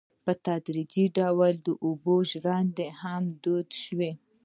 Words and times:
په 0.25 0.31
تدریجي 0.45 1.05
ډول 1.17 1.53
د 1.65 1.67
اوبو 1.85 2.15
ژرندې 2.31 2.87
هم 3.01 3.23
دود 3.43 3.69
شوې. 3.83 4.11